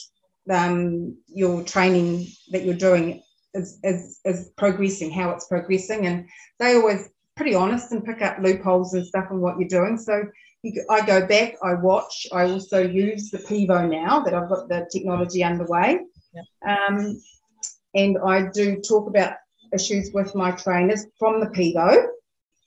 [0.49, 6.07] um, your training that you're doing is, is, is progressing, how it's progressing.
[6.07, 6.27] And
[6.59, 9.97] they always pretty honest and pick up loopholes and stuff in what you're doing.
[9.97, 10.23] So
[10.63, 14.69] you, I go back, I watch, I also use the Pivo now that I've got
[14.69, 15.99] the technology underway.
[16.33, 16.79] Yep.
[16.89, 17.21] Um,
[17.93, 19.33] and I do talk about
[19.73, 22.07] issues with my trainers from the Pivo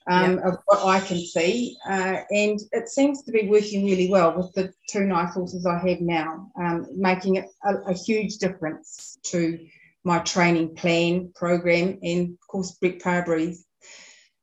[0.08, 0.44] um, yep.
[0.44, 1.76] of what I can see.
[1.88, 5.78] Uh, and it seems to be working really well with the two nice horses I
[5.86, 9.58] have now, um, making it a, a, huge difference to
[10.04, 11.98] my training plan program.
[12.02, 13.64] And of course, Brett Parbury's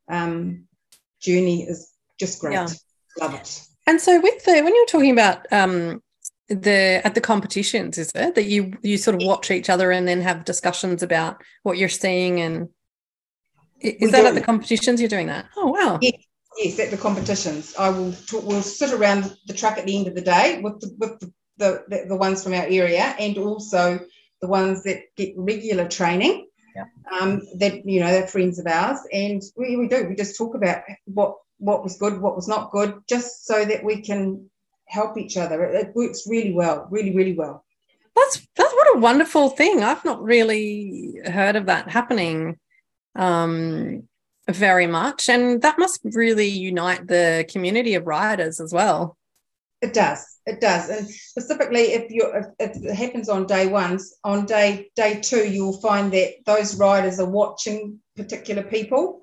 [0.10, 0.65] um,
[1.19, 2.54] journey is just great.
[2.54, 2.67] Yeah.
[3.19, 3.62] Love it.
[3.88, 6.01] And so, with the when you're talking about um,
[6.49, 10.08] the at the competitions, is it that you you sort of watch each other and
[10.08, 12.67] then have discussions about what you're seeing and
[13.86, 14.28] is we that do.
[14.28, 15.45] at the competitions you're doing that?
[15.56, 16.00] Oh wow.
[16.02, 16.24] Yes,
[16.58, 17.76] yes, at the competitions.
[17.78, 20.80] I will talk, we'll sit around the truck at the end of the day with
[20.80, 24.00] the, with the, the, the, the ones from our area and also
[24.41, 26.48] the ones that get regular training.
[26.76, 26.86] Yeah.
[27.19, 30.08] Um, that you know, they're friends of ours, and we, we do.
[30.10, 33.82] We just talk about what what was good, what was not good, just so that
[33.82, 34.50] we can
[34.88, 35.63] help each other.
[35.63, 37.63] It, it works really well, really, really well.
[38.13, 39.84] That's that's what a wonderful thing.
[39.84, 42.58] I've not really heard of that happening
[43.15, 44.08] um,
[44.49, 45.30] very much.
[45.30, 49.17] And that must really unite the community of riders as well.
[49.82, 50.39] It does.
[50.45, 50.89] It does.
[50.89, 55.82] And specifically, if you if, it happens on day one, on day day two, you'll
[55.82, 59.21] find that those riders are watching particular people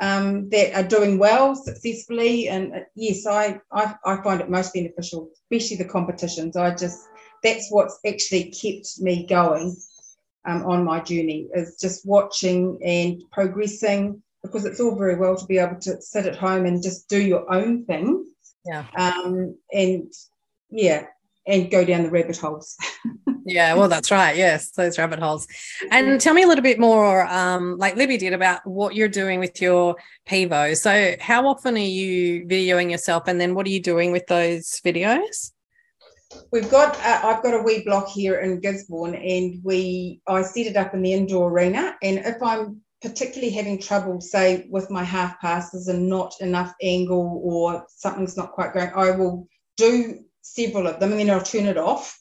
[0.00, 2.48] um, that are doing well successfully.
[2.48, 6.56] And uh, yes, I, I I find it most beneficial, especially the competitions.
[6.56, 7.00] I just
[7.42, 9.76] that's what's actually kept me going
[10.46, 15.46] um, on my journey is just watching and progressing because it's all very well to
[15.46, 18.26] be able to sit at home and just do your own thing.
[18.66, 18.84] Yeah.
[18.96, 20.12] Um, and
[20.70, 21.06] yeah,
[21.46, 22.76] and go down the rabbit holes.
[23.46, 24.36] yeah, well, that's right.
[24.36, 25.46] Yes, those rabbit holes.
[25.90, 29.40] And tell me a little bit more, um, like Libby did, about what you're doing
[29.40, 30.76] with your Pivo.
[30.76, 34.80] So, how often are you videoing yourself, and then what are you doing with those
[34.84, 35.52] videos?
[36.52, 40.66] We've got uh, I've got a wee block here in Gisborne, and we I set
[40.66, 41.96] it up in the indoor arena.
[42.02, 47.42] And if I'm particularly having trouble, say with my half passes and not enough angle
[47.44, 51.66] or something's not quite going, I will do several of them, and then I'll turn
[51.66, 52.18] it off,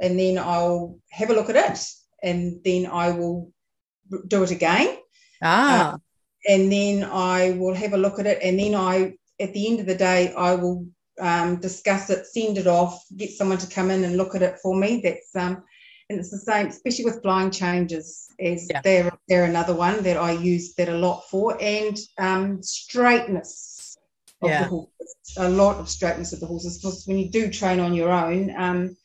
[0.00, 1.86] and then I'll have a look at it,
[2.22, 3.52] and then I will
[4.26, 4.96] do it again.
[5.42, 5.94] Ah.
[5.94, 5.98] Uh,
[6.48, 9.80] and then I will have a look at it, and then I, at the end
[9.80, 10.86] of the day, I will
[11.20, 14.58] um, discuss it, send it off, get someone to come in and look at it
[14.62, 15.00] for me.
[15.02, 15.62] That's um,
[16.08, 18.80] and it's the same, especially with blind changes, as yeah.
[18.82, 23.96] they're they're another one that I use that a lot for, and um, straightness
[24.42, 24.62] of yeah.
[24.62, 26.78] the horses, a lot of straightness of the horses.
[26.78, 28.96] Because when you do train on your own, um,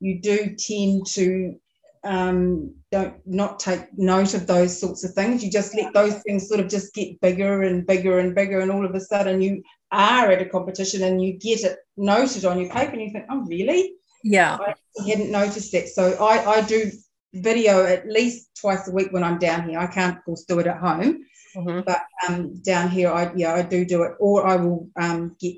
[0.00, 1.58] you do tend to
[2.04, 5.44] um, don't not take note of those sorts of things.
[5.44, 8.70] You just let those things sort of just get bigger and bigger and bigger, and
[8.70, 12.60] all of a sudden you are at a competition and you get it noted on
[12.60, 13.94] your paper, and you think, "Oh, really?
[14.22, 14.74] Yeah, I
[15.08, 16.90] hadn't noticed that." So I, I do
[17.34, 19.78] video at least twice a week when I'm down here.
[19.78, 21.24] I can't, of course, do it at home,
[21.56, 21.80] mm-hmm.
[21.86, 25.56] but um, down here, I yeah, I do do it, or I will um, get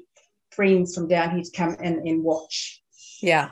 [0.50, 2.82] friends from down here to come in and watch.
[3.22, 3.50] Yeah.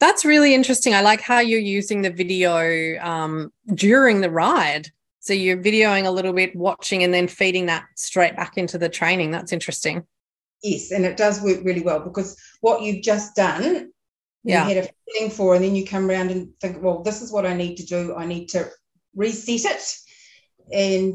[0.00, 0.94] That's really interesting.
[0.94, 4.90] I like how you're using the video um, during the ride.
[5.28, 8.88] So you're videoing a little bit, watching, and then feeding that straight back into the
[8.88, 9.30] training.
[9.30, 10.06] That's interesting.
[10.62, 13.92] Yes, and it does work really well because what you've just done,
[14.42, 14.66] yeah.
[14.66, 17.30] you had a feeling for, and then you come around and think, well, this is
[17.30, 18.14] what I need to do.
[18.16, 18.70] I need to
[19.14, 19.84] reset it.
[20.72, 21.14] And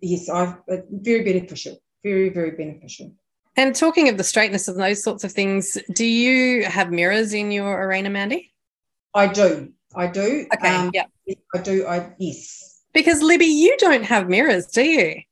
[0.00, 0.54] yes, I've
[0.92, 3.12] very beneficial, very, very beneficial.
[3.56, 7.50] And talking of the straightness of those sorts of things, do you have mirrors in
[7.50, 8.54] your arena, Mandy?
[9.16, 9.72] I do.
[9.96, 10.46] I do.
[10.54, 10.76] Okay.
[10.76, 11.06] Um, yeah.
[11.56, 11.88] I do.
[11.88, 12.67] I yes.
[12.98, 15.22] Because Libby, you don't have mirrors, do you?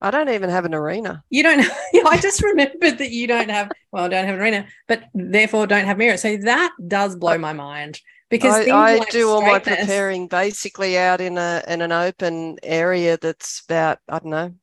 [0.00, 1.24] I don't even have an arena.
[1.30, 1.66] You don't.
[2.06, 3.72] I just remembered that you don't have.
[3.90, 6.22] Well, don't have an arena, but therefore don't have mirrors.
[6.22, 10.96] So that does blow my mind because I, I like do all my preparing basically
[10.96, 14.54] out in a in an open area that's about I don't know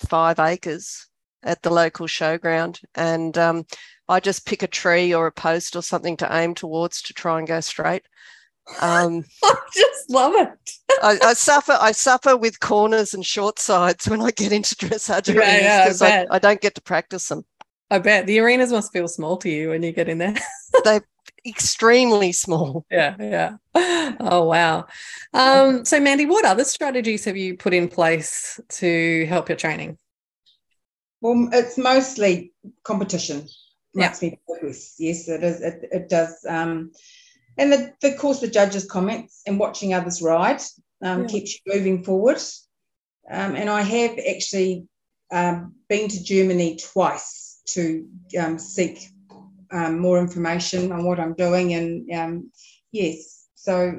[0.00, 1.06] five acres
[1.44, 2.82] at the local showground.
[2.96, 3.66] And um,
[4.08, 7.38] I just pick a tree or a post or something to aim towards to try
[7.38, 8.02] and go straight.
[8.80, 10.48] Um, I just love it.
[11.02, 11.76] I, I, suffer.
[11.80, 16.22] I suffer with corners and short sides when I get into dressage yeah, because I,
[16.22, 17.44] I, I, don't get to practice them.
[17.90, 20.34] I bet the arenas must feel small to you when you get in there.
[20.84, 21.06] They're
[21.46, 22.84] extremely small.
[22.90, 23.56] Yeah, yeah.
[24.20, 24.86] Oh wow.
[25.32, 29.96] Um, so Mandy, what other strategies have you put in place to help your training?
[31.20, 32.52] Well, it's mostly
[32.84, 33.46] competition
[33.94, 34.30] makes yeah.
[34.30, 34.94] me progress.
[34.98, 35.60] Yes, it is.
[35.60, 36.44] It, it does.
[36.48, 36.92] Um,
[37.58, 40.60] and the, the of course the judges' comments and watching others ride
[41.02, 41.28] um, yeah.
[41.28, 42.40] keeps you moving forward.
[43.30, 44.86] Um, and I have actually
[45.30, 48.06] um, been to Germany twice to
[48.40, 49.08] um, seek
[49.70, 51.74] um, more information on what I'm doing.
[51.74, 52.50] And um,
[52.92, 53.98] yes, so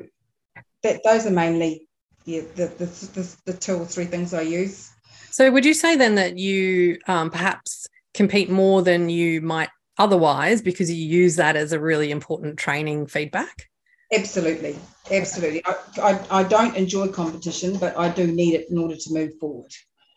[0.82, 1.88] that those are mainly
[2.26, 4.92] yeah, the, the, the, the two or three things I use.
[5.32, 9.70] So, would you say then that you um, perhaps compete more than you might
[10.00, 13.70] otherwise because you use that as a really important training feedback?
[14.12, 14.76] Absolutely,
[15.12, 15.62] absolutely.
[15.66, 19.34] I, I, I, don't enjoy competition, but I do need it in order to move
[19.40, 19.72] forward.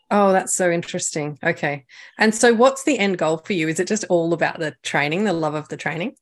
[0.09, 1.37] Oh, that's so interesting.
[1.43, 1.85] Okay.
[2.17, 3.67] And so, what's the end goal for you?
[3.67, 6.15] Is it just all about the training, the love of the training?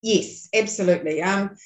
[0.00, 1.20] Yes, absolutely.
[1.22, 1.56] Um,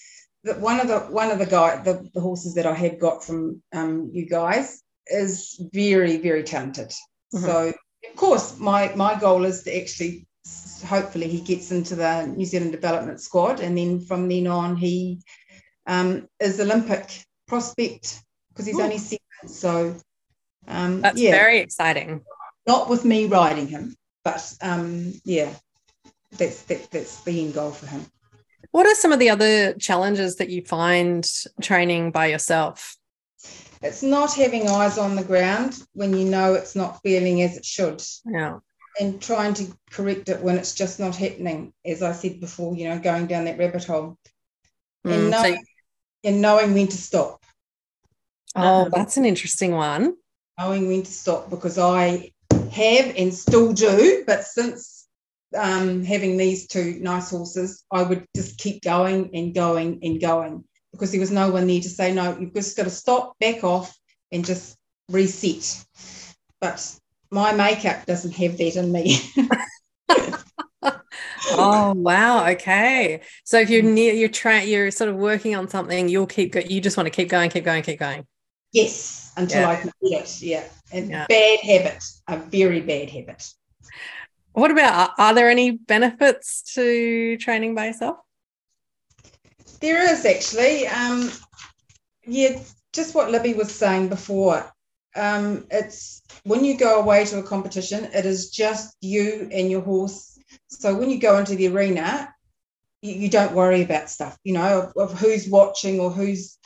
[0.43, 3.23] the, one of the one of the guy the, the horses that I have got
[3.23, 6.93] from um, you guys is very, very talented.
[7.35, 7.45] Mm-hmm.
[7.45, 10.27] So, of course, my, my goal is to actually,
[10.87, 13.61] hopefully, he gets into the New Zealand development squad.
[13.61, 15.21] And then from then on, he
[15.87, 18.83] um, is Olympic prospect because he's Ooh.
[18.83, 19.49] only second.
[19.49, 19.97] So,
[20.67, 22.23] um, that's yeah, very exciting.
[22.67, 25.55] Not with me riding him, but um, yeah,
[26.37, 28.05] that's, that, that's the end goal for him.
[28.73, 31.27] What are some of the other challenges that you find
[31.63, 32.99] training by yourself?
[33.83, 37.65] it's not having eyes on the ground when you know it's not feeling as it
[37.65, 38.03] should.
[38.25, 38.59] Yeah.
[39.01, 42.89] And trying to correct it when it's just not happening, as I said before, you
[42.89, 44.19] know, going down that rabbit hole.
[45.07, 45.63] Mm, and, knowing, so-
[46.25, 47.45] and knowing when to stop.
[48.57, 50.17] Oh, um, that's an interesting one.
[50.59, 55.07] Knowing when to stop because I have and still do, but since
[55.57, 60.65] um, having these two nice horses, I would just keep going and going and going
[60.93, 63.63] because there was no one there to say, no, you've just got to stop, back
[63.63, 63.97] off,
[64.33, 64.77] and just
[65.09, 65.85] reset.
[66.61, 66.99] But
[67.31, 69.19] my makeup doesn't have that in me.
[71.53, 76.09] oh wow okay so if you're near you're trying you're sort of working on something
[76.09, 78.25] you'll keep go- you just want to keep going keep going keep going
[78.73, 79.69] yes until yeah.
[79.69, 81.27] i can get it yeah and yeah.
[81.29, 83.43] bad habit a very bad habit
[84.53, 88.19] what about are there any benefits to training by yourself
[89.81, 90.87] there is actually.
[90.87, 91.31] Um,
[92.27, 92.61] yeah,
[92.93, 94.71] just what Libby was saying before.
[95.19, 99.81] Um, it's when you go away to a competition, it is just you and your
[99.81, 100.39] horse.
[100.69, 102.33] So when you go into the arena,
[103.03, 106.59] you, you don't worry about stuff, you know, of, of who's watching or who's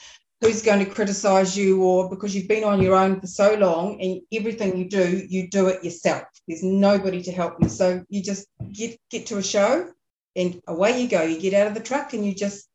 [0.42, 4.00] who's going to criticize you or because you've been on your own for so long
[4.02, 8.20] and everything you do you do it yourself there's nobody to help you so you
[8.20, 9.88] just get get to a show
[10.34, 12.68] and away you go you get out of the truck and you just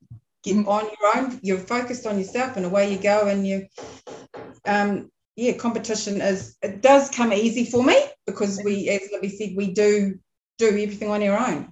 [0.43, 0.69] get mm-hmm.
[0.69, 3.67] on your own you're focused on yourself and away you go and you
[4.65, 9.51] um yeah competition is it does come easy for me because we as libby said
[9.55, 10.19] we do
[10.57, 11.71] do everything on our own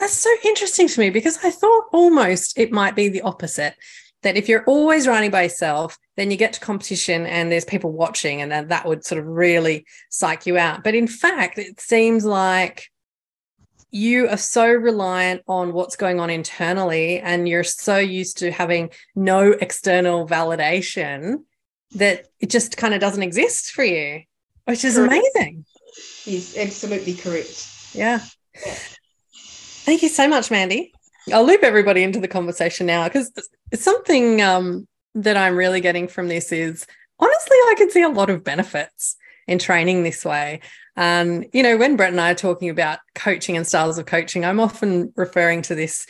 [0.00, 3.74] that's so interesting to me because i thought almost it might be the opposite
[4.22, 7.90] that if you're always riding by yourself, then you get to competition and there's people
[7.90, 10.84] watching, and then that would sort of really psych you out.
[10.84, 12.88] But in fact, it seems like
[13.90, 18.90] you are so reliant on what's going on internally, and you're so used to having
[19.14, 21.44] no external validation
[21.92, 24.22] that it just kind of doesn't exist for you,
[24.64, 25.12] which is correct.
[25.12, 25.64] amazing.
[26.24, 27.68] Yes, absolutely correct.
[27.94, 28.20] Yeah.
[28.64, 28.74] yeah.
[29.34, 30.92] Thank you so much, Mandy.
[31.32, 33.32] I'll loop everybody into the conversation now because
[33.74, 36.86] something um, that I'm really getting from this is
[37.18, 39.16] honestly, I can see a lot of benefits
[39.46, 40.60] in training this way.
[40.96, 44.44] Um, you know, when Brett and I are talking about coaching and styles of coaching,
[44.44, 46.06] I'm often referring to this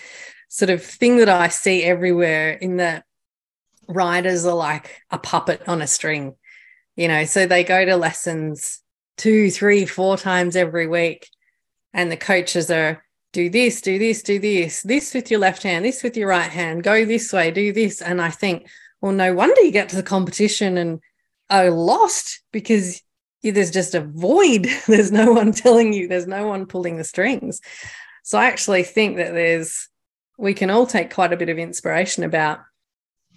[0.49, 3.05] sort of thing that I see everywhere in that
[3.91, 6.35] riders are like a puppet on a string,
[6.97, 8.81] you know, so they go to lessons
[9.17, 11.29] two, three, four times every week,
[11.93, 15.85] and the coaches are do this, do this, do this, this with your left hand,
[15.85, 18.03] this with your right hand, go this way, do this.
[18.03, 18.69] And I think,
[19.01, 21.01] well, no wonder you get to the competition and
[21.49, 23.03] are lost because
[23.43, 24.69] there's just a void.
[24.87, 27.61] There's no one telling you, there's no one pulling the strings.
[28.23, 29.89] So I actually think that there's,
[30.39, 32.61] we can all take quite a bit of inspiration about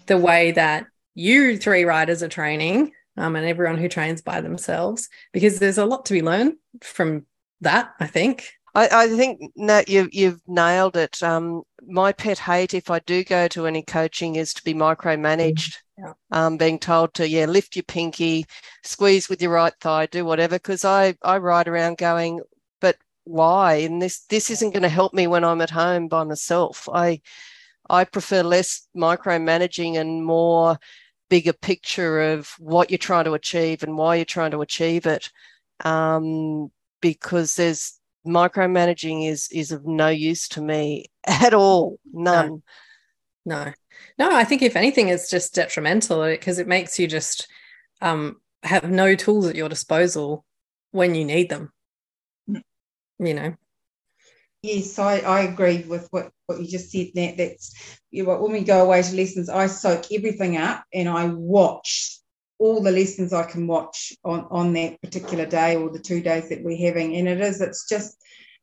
[0.06, 5.10] the way that you three riders are training um, and everyone who trains by themselves,
[5.32, 7.26] because there's a lot to be learned from
[7.62, 8.50] that, I think.
[8.76, 11.22] I, I think Nat, you, you've nailed it.
[11.22, 15.76] Um, my pet hate, if I do go to any coaching, is to be micromanaged.
[15.96, 16.14] Yeah.
[16.32, 18.48] Um, being told to yeah lift your pinky,
[18.84, 20.56] squeeze with your right thigh, do whatever.
[20.56, 22.42] Because I I ride around going,
[22.82, 23.76] but why?
[23.76, 26.90] And this this isn't going to help me when I'm at home by myself.
[26.92, 27.22] I
[27.90, 30.78] I prefer less micromanaging and more
[31.30, 35.30] bigger picture of what you're trying to achieve and why you're trying to achieve it.
[35.84, 36.72] Um,
[37.02, 42.00] because there's micromanaging is is of no use to me at all.
[42.14, 42.62] None.
[43.46, 43.66] No.
[43.66, 43.74] No,
[44.18, 46.24] no i think if anything it's just detrimental.
[46.24, 47.48] Because it makes you just
[48.02, 50.46] um, have no tools at your disposal
[50.92, 51.72] when you need them.
[52.50, 52.62] Mm.
[53.20, 53.56] you know
[54.64, 58.52] yes i, I agree with what, what you just said that that's you know, when
[58.52, 62.20] we go away to lessons i soak everything up and i watch
[62.60, 66.50] all the lessons I can watch on, on that particular day or the two days
[66.50, 67.16] that we're having.
[67.18, 68.18] And it is, it's just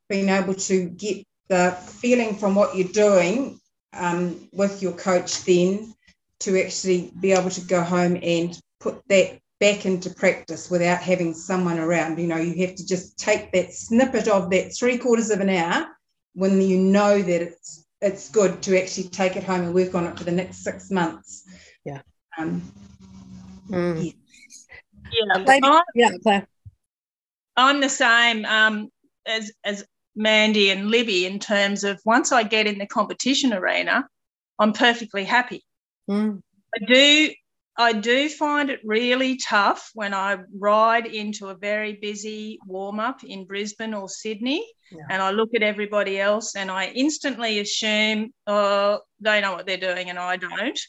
[0.09, 3.59] being able to get the feeling from what you're doing
[3.93, 5.93] um, with your coach then
[6.39, 11.33] to actually be able to go home and put that back into practice without having
[11.33, 12.19] someone around.
[12.19, 15.49] You know, you have to just take that snippet of that three quarters of an
[15.49, 15.87] hour
[16.33, 20.07] when you know that it's it's good to actually take it home and work on
[20.07, 21.47] it for the next six months.
[21.85, 22.01] Yeah.
[22.37, 22.63] Um,
[23.71, 24.13] Mm.
[25.11, 26.47] Yeah, yeah, I'm, yeah, Claire.
[27.55, 28.89] I'm the same um,
[29.25, 29.85] as as
[30.15, 34.07] Mandy and Libby in terms of once I get in the competition arena,
[34.59, 35.63] I'm perfectly happy.
[36.09, 36.41] Mm.
[36.75, 37.33] I do
[37.77, 43.23] I do find it really tough when I ride into a very busy warm up
[43.23, 45.05] in Brisbane or Sydney yeah.
[45.09, 49.77] and I look at everybody else and I instantly assume, oh, they know what they're
[49.77, 50.79] doing and I don't.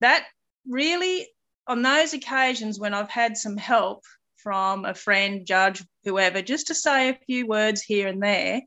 [0.00, 0.24] That
[0.66, 1.28] really
[1.66, 4.04] on those occasions when I've had some help
[4.36, 8.62] from a friend, judge, whoever, just to say a few words here and there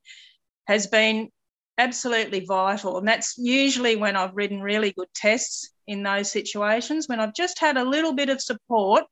[0.68, 1.30] has been
[1.78, 2.98] absolutely vital.
[2.98, 7.60] And that's usually when I've ridden really good tests in those situations, when I've just
[7.60, 9.04] had a little bit of support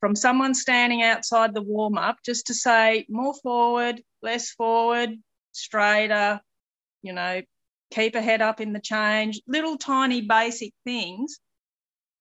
[0.00, 5.10] from someone standing outside the warm up just to say more forward, less forward,
[5.52, 6.40] straighter,
[7.02, 7.42] you know,
[7.90, 11.40] keep a head up in the change, little tiny basic things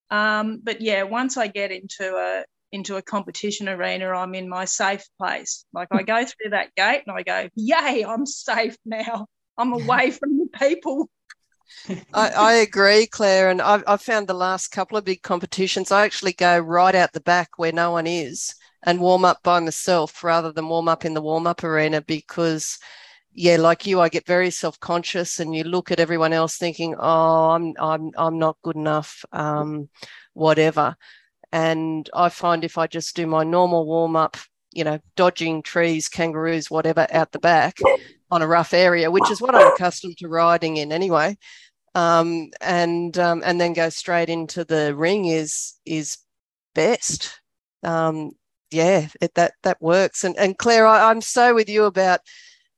[0.09, 4.65] um, but yeah, once I get into a into a competition arena, I'm in my
[4.65, 5.65] safe place.
[5.74, 9.28] Like I go through that gate and I go, yay, I'm safe now.
[9.57, 11.09] I'm away from the people.
[12.13, 13.49] I, I, agree, Claire.
[13.49, 17.13] And I've, I've, found the last couple of big competitions, I actually go right out
[17.13, 18.53] the back where no one is
[18.84, 22.80] and warm up by myself rather than warm up in the warm up arena because
[23.39, 27.51] yeah, like you, I get very self-conscious, and you look at everyone else thinking, "Oh,
[27.51, 29.89] I'm I'm I'm not good enough," um,
[30.34, 30.95] whatever.
[31.51, 34.38] And I find if I just do my normal warm-up,
[34.78, 37.80] you know, dodging trees, kangaroos, whatever, out the back
[38.30, 41.36] on a rough area, which is what I'm accustomed to riding in anyway,
[41.95, 46.19] um, and um, and then go straight into the ring is is
[46.75, 47.41] best.
[47.82, 48.34] Um,
[48.69, 50.23] yeah, it, that that works.
[50.23, 52.19] And and Claire, I, I'm so with you about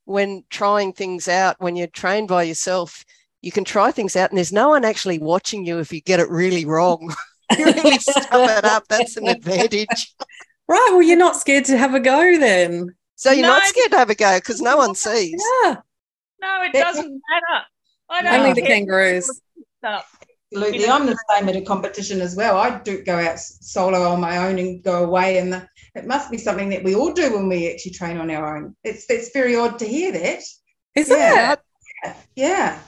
[0.06, 3.04] when trying things out when you're trained by yourself.
[3.42, 6.22] You can try things out, and there's no one actually watching you if you get
[6.22, 7.14] it really wrong.
[7.58, 8.88] you really stuff it up.
[8.88, 10.16] That's an advantage.
[10.70, 10.88] Right.
[10.92, 12.96] Well, you're not scared to have a go then.
[13.16, 13.56] So you're No.
[13.56, 15.42] not scared to have a go because no one sees.
[15.64, 15.76] Yeah.
[16.42, 17.66] No, it doesn't matter.
[18.10, 19.42] I don't Only the care kangaroos.
[19.84, 20.80] Absolutely.
[20.82, 22.56] You know- I'm the same at a competition as well.
[22.58, 25.38] I do go out solo on my own and go away.
[25.40, 28.30] And the, it must be something that we all do when we actually train on
[28.32, 28.76] our own.
[28.84, 30.44] It's it's very odd to hear that.
[30.96, 31.54] Is Yeah.
[32.04, 32.16] it?
[32.36, 32.80] Yeah.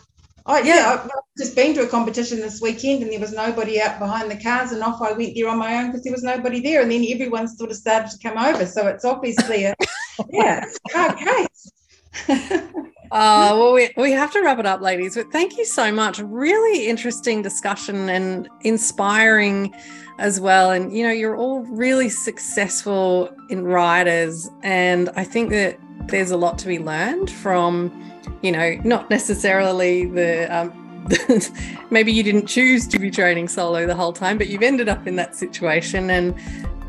[0.46, 1.00] I, Yeah.
[1.04, 4.42] I've just been to a competition this weekend and there was nobody out behind the
[4.42, 6.82] cars and off I went there on my own because there was nobody there.
[6.82, 8.66] And then everyone sort of started to come over.
[8.66, 9.76] So it's obviously a,
[10.30, 11.72] yeah, hard case.
[12.30, 12.68] Uh,
[13.12, 15.16] well, we, we have to wrap it up, ladies.
[15.16, 16.20] But thank you so much.
[16.20, 19.74] Really interesting discussion and inspiring
[20.18, 20.72] as well.
[20.72, 24.50] And, you know, you're all really successful in riders.
[24.64, 28.11] And I think that there's a lot to be learned from,
[28.42, 30.78] you know, not necessarily the, um,
[31.90, 35.08] maybe you didn't choose to be training solo the whole time, but you've ended up
[35.08, 36.10] in that situation.
[36.10, 36.40] And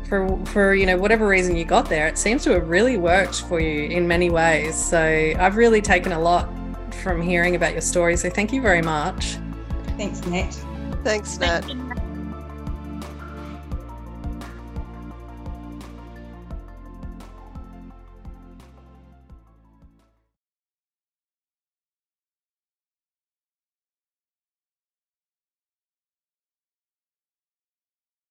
[0.07, 3.43] for for you know whatever reason you got there it seems to have really worked
[3.43, 4.99] for you in many ways so
[5.39, 6.49] i've really taken a lot
[7.01, 9.37] from hearing about your story so thank you very much
[9.97, 10.51] Thanks, Nat.
[11.03, 11.61] Thanks, Nat.
[11.65, 12.02] Thank you.